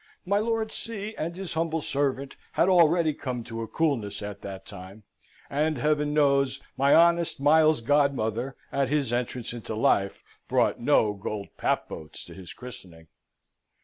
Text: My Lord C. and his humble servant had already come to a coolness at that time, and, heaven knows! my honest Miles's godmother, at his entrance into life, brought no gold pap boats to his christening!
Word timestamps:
My 0.25 0.39
Lord 0.39 0.71
C. 0.71 1.13
and 1.15 1.35
his 1.35 1.53
humble 1.53 1.79
servant 1.79 2.35
had 2.53 2.69
already 2.69 3.13
come 3.13 3.43
to 3.43 3.61
a 3.61 3.67
coolness 3.67 4.23
at 4.23 4.41
that 4.41 4.65
time, 4.65 5.03
and, 5.47 5.77
heaven 5.77 6.11
knows! 6.11 6.59
my 6.75 6.95
honest 6.95 7.39
Miles's 7.39 7.83
godmother, 7.83 8.55
at 8.71 8.89
his 8.89 9.13
entrance 9.13 9.53
into 9.53 9.75
life, 9.75 10.23
brought 10.47 10.79
no 10.79 11.13
gold 11.13 11.49
pap 11.55 11.87
boats 11.87 12.25
to 12.25 12.33
his 12.33 12.51
christening! 12.51 13.09